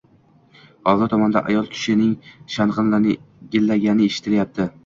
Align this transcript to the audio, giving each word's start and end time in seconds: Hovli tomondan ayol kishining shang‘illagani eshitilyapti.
Hovli 0.91 1.09
tomondan 1.11 1.51
ayol 1.51 1.69
kishining 1.75 2.17
shang‘illagani 2.57 4.09
eshitilyapti. 4.11 4.69